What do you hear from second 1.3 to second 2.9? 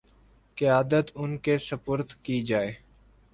کے سپرد کی جائے